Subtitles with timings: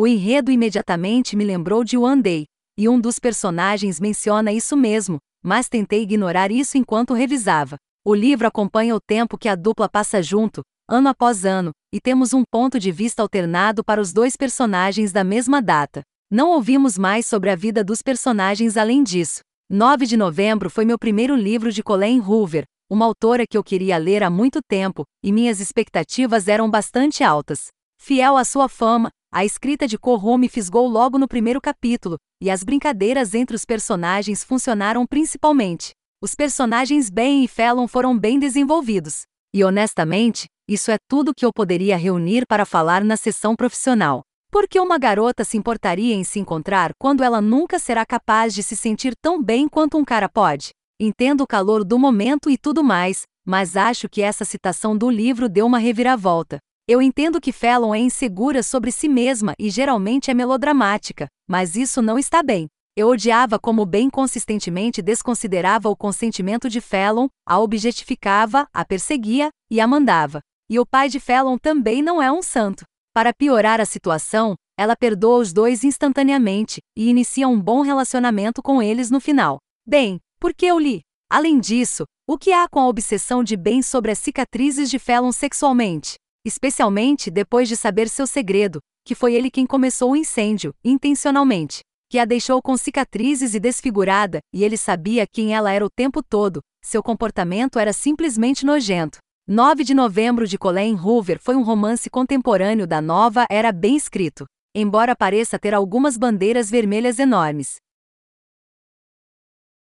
[0.00, 2.44] O enredo imediatamente me lembrou de One Day,
[2.78, 7.76] e um dos personagens menciona isso mesmo, mas tentei ignorar isso enquanto revisava.
[8.06, 12.32] O livro acompanha o tempo que a dupla passa junto, ano após ano, e temos
[12.32, 16.02] um ponto de vista alternado para os dois personagens da mesma data.
[16.30, 19.40] Não ouvimos mais sobre a vida dos personagens além disso.
[19.68, 23.98] 9 de novembro foi meu primeiro livro de Colleen Hoover, uma autora que eu queria
[23.98, 27.66] ler há muito tempo, e minhas expectativas eram bastante altas.
[28.00, 32.50] Fiel à sua fama, a escrita de Corro me fisgou logo no primeiro capítulo, e
[32.50, 35.90] as brincadeiras entre os personagens funcionaram principalmente.
[36.20, 39.22] Os personagens Ben e Fallon foram bem desenvolvidos.
[39.54, 44.22] E honestamente, isso é tudo que eu poderia reunir para falar na sessão profissional.
[44.50, 48.62] Por que uma garota se importaria em se encontrar quando ela nunca será capaz de
[48.62, 50.70] se sentir tão bem quanto um cara pode?
[50.98, 55.48] Entendo o calor do momento e tudo mais, mas acho que essa citação do livro
[55.48, 56.58] deu uma reviravolta.
[56.88, 62.00] Eu entendo que Fallon é insegura sobre si mesma e geralmente é melodramática, mas isso
[62.00, 62.66] não está bem.
[62.96, 69.82] Eu odiava como bem consistentemente desconsiderava o consentimento de Fallon, a objetificava, a perseguia e
[69.82, 70.40] a mandava.
[70.70, 72.84] E o pai de Fallon também não é um santo.
[73.14, 78.82] Para piorar a situação, ela perdoa os dois instantaneamente e inicia um bom relacionamento com
[78.82, 79.58] eles no final.
[79.86, 81.02] Bem, porque eu li.
[81.30, 85.32] Além disso, o que há com a obsessão de Ben sobre as cicatrizes de Fallon
[85.32, 86.14] sexualmente?
[86.48, 91.80] Especialmente depois de saber seu segredo, que foi ele quem começou o incêndio, intencionalmente.
[92.10, 96.22] Que a deixou com cicatrizes e desfigurada, e ele sabia quem ela era o tempo
[96.22, 99.18] todo, seu comportamento era simplesmente nojento.
[99.46, 104.46] 9 de novembro de Colleen Hoover foi um romance contemporâneo da nova era bem escrito.
[104.74, 107.76] Embora pareça ter algumas bandeiras vermelhas enormes,